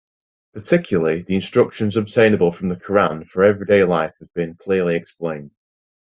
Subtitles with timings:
[0.55, 5.51] Particularly the instructions obtainable from the Qur'an for everyday life have been clearly explained.